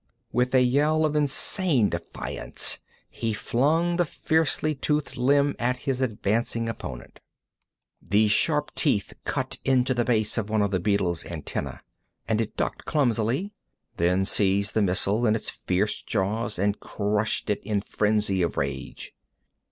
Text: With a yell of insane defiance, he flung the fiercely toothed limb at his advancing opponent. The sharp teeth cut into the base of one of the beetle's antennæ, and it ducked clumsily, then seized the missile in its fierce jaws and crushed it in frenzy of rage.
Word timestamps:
With 0.31 0.55
a 0.55 0.63
yell 0.63 1.05
of 1.05 1.15
insane 1.15 1.89
defiance, 1.89 2.79
he 3.11 3.33
flung 3.33 3.97
the 3.97 4.03
fiercely 4.05 4.73
toothed 4.73 5.15
limb 5.15 5.55
at 5.59 5.77
his 5.85 6.01
advancing 6.01 6.67
opponent. 6.67 7.19
The 8.01 8.27
sharp 8.27 8.73
teeth 8.73 9.13
cut 9.25 9.57
into 9.63 9.93
the 9.93 10.03
base 10.03 10.39
of 10.39 10.49
one 10.49 10.63
of 10.63 10.71
the 10.71 10.79
beetle's 10.79 11.23
antennæ, 11.25 11.81
and 12.27 12.41
it 12.41 12.57
ducked 12.57 12.83
clumsily, 12.85 13.53
then 13.97 14.25
seized 14.25 14.73
the 14.73 14.81
missile 14.81 15.27
in 15.27 15.35
its 15.35 15.51
fierce 15.51 16.01
jaws 16.01 16.57
and 16.57 16.79
crushed 16.79 17.51
it 17.51 17.61
in 17.63 17.81
frenzy 17.81 18.41
of 18.41 18.57
rage. 18.57 19.13